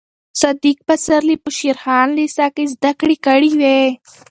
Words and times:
صدیق 0.41 0.77
پسرلي 0.87 1.35
په 1.43 1.49
شېر 1.57 1.77
خان 1.83 2.07
لېسه 2.17 2.45
کې 2.55 2.63
زده 2.73 2.91
کړې 2.99 3.15
کړې 3.25 3.51
وې. 3.59 3.81